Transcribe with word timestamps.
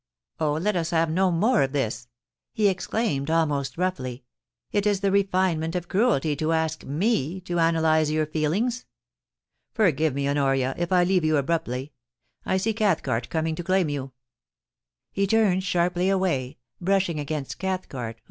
Oh, 0.39 0.53
let 0.53 0.75
us 0.75 0.89
have 0.89 1.11
no 1.11 1.29
more 1.29 1.61
of 1.61 1.73
this!' 1.73 2.07
he 2.55 2.69
exclaimed, 2.69 3.29
almost 3.29 3.77
roughly; 3.77 4.23
*it 4.71 4.87
is 4.87 5.01
the 5.01 5.11
refinement 5.11 5.75
of 5.75 5.87
cruelty 5.87 6.35
to 6.37 6.53
ask 6.53 6.83
me 6.83 7.39
to 7.41 7.59
analyse 7.59 8.09
your 8.09 8.25
feelings. 8.25 8.85
Forgive 9.73 10.15
me, 10.15 10.27
Honoria, 10.27 10.73
if 10.75 10.91
I 10.91 11.03
leave 11.03 11.23
you 11.23 11.37
abruptly. 11.37 11.93
I 12.47 12.57
see 12.57 12.73
Cathcart 12.73 13.29
coming 13.29 13.53
to 13.53 13.63
claim 13.63 13.89
you.' 13.89 14.11
He 15.11 15.27
turned 15.27 15.63
sharply 15.63 16.09
away, 16.09 16.57
brushing 16.81 17.19
against 17.19 17.59
Cathcart, 17.59 18.15
who. 18.15 18.19